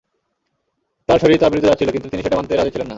তাঁর 1.09 1.19
শরীর 1.19 1.39
তাঁর 1.39 1.51
বিরুদ্ধে 1.51 1.69
যাচ্ছিল 1.69 1.89
কিন্তু 1.91 2.07
তিনি 2.09 2.21
সেটা 2.23 2.37
মানতে 2.37 2.53
রাজি 2.53 2.71
ছিলেন 2.71 2.85
না। 2.85 2.89